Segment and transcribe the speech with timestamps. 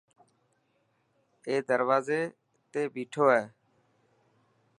[1.47, 2.21] اي دروازي
[2.71, 3.43] تي ٻيٺو هي.